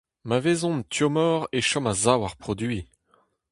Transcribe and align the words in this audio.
Ma 0.27 0.37
vezont 0.45 0.79
tommoc'h 0.93 1.49
e 1.57 1.59
chom 1.67 1.85
a-sav 1.91 2.21
ar 2.27 2.35
produiñ. 2.41 2.85